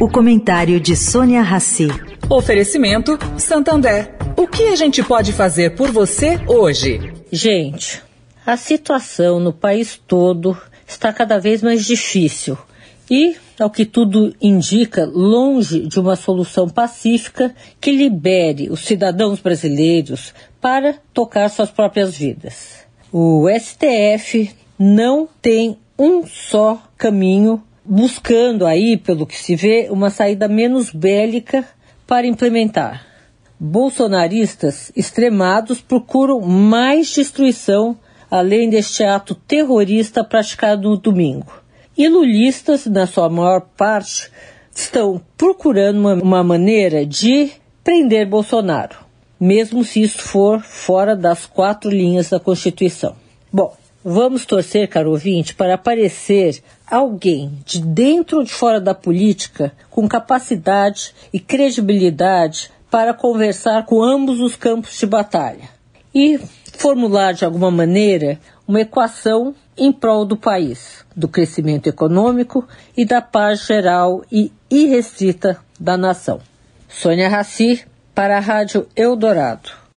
[0.00, 1.88] O comentário de Sônia Rassi.
[2.30, 4.14] Oferecimento Santander.
[4.36, 7.12] O que a gente pode fazer por você hoje?
[7.32, 8.00] Gente,
[8.46, 10.56] a situação no país todo
[10.86, 12.56] está cada vez mais difícil
[13.10, 20.32] e, ao que tudo indica, longe de uma solução pacífica que libere os cidadãos brasileiros
[20.60, 22.86] para tocar suas próprias vidas.
[23.12, 30.46] O STF não tem um só caminho buscando aí, pelo que se vê, uma saída
[30.46, 31.64] menos bélica
[32.06, 33.06] para implementar.
[33.58, 37.96] Bolsonaristas extremados procuram mais destruição
[38.30, 41.52] além deste ato terrorista praticado no domingo.
[41.96, 44.30] E lulistas, na sua maior parte,
[44.72, 47.50] estão procurando uma, uma maneira de
[47.82, 48.96] prender Bolsonaro,
[49.40, 53.16] mesmo se isso for fora das quatro linhas da Constituição.
[53.52, 53.74] Bom,
[54.04, 60.08] vamos torcer, caro ouvinte, para aparecer alguém de dentro ou de fora da política com
[60.08, 65.68] capacidade e credibilidade para conversar com ambos os campos de batalha
[66.14, 66.40] e
[66.76, 73.22] formular de alguma maneira uma equação em prol do país, do crescimento econômico e da
[73.22, 76.40] paz geral e irrestrita da nação.
[76.88, 79.70] Sônia Raci, para a Rádio Eldorado.